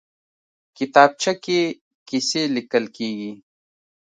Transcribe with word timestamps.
کتابچه 0.77 1.33
کې 1.43 1.59
قصې 2.07 2.43
لیکل 2.55 2.85
کېږي 2.95 3.31